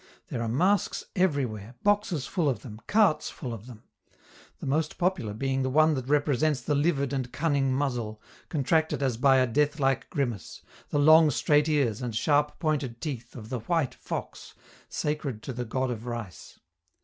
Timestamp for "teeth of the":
12.99-13.59